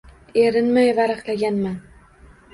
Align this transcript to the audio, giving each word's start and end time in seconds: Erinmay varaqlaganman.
Erinmay 0.43 0.89
varaqlaganman. 1.01 1.79